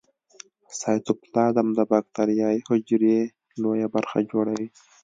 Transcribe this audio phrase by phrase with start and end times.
[0.79, 3.19] سایتوپلازم د باکتریايي حجرې
[3.61, 4.67] لویه برخه جوړوي.